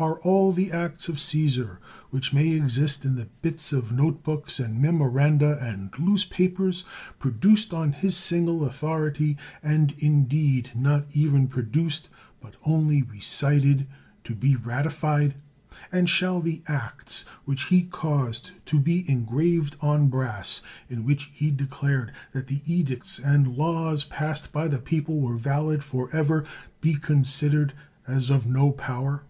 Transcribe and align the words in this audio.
Are 0.00 0.18
all 0.20 0.50
the 0.50 0.72
acts 0.72 1.08
of 1.08 1.16
Csesar 1.16 1.76
which 2.08 2.32
may 2.32 2.48
exist 2.48 3.04
in 3.04 3.14
the 3.14 3.28
bits 3.42 3.72
of 3.72 3.92
note 3.92 4.24
books, 4.24 4.58
and 4.58 4.80
memoranda, 4.80 5.58
and 5.60 5.96
loose 5.98 6.24
papers, 6.24 6.84
produced 7.20 7.72
on 7.74 7.92
his 7.92 8.16
single 8.16 8.64
authority, 8.64 9.36
and 9.62 9.92
indeed 9.98 10.70
not 10.74 11.04
even 11.12 11.46
pro 11.46 11.62
duced, 11.62 12.08
but 12.40 12.56
only 12.64 13.02
recited, 13.02 13.86
to 14.24 14.34
be 14.34 14.56
ratified? 14.56 15.34
And 15.92 16.08
shall 16.10 16.40
the 16.40 16.62
acts 16.66 17.24
which 17.44 17.64
he 17.64 17.82
caused 17.82 18.52
to 18.66 18.80
be 18.80 19.08
engraved 19.08 19.76
on 19.82 20.08
brass, 20.08 20.62
in 20.88 21.04
which 21.04 21.24
he 21.32 21.50
declared 21.50 22.10
that 22.32 22.46
the 22.48 22.62
edicts 22.66 23.18
and 23.20 23.48
laws 23.54 24.02
passed 24.02 24.50
by 24.50 24.66
the 24.66 24.78
people 24.80 25.20
were 25.20 25.36
valid 25.36 25.84
forever, 25.84 26.44
be 26.80 26.94
considered 26.94 27.74
as 28.08 28.30
of 28.30 28.46
no 28.48 28.72
power? 28.72 29.24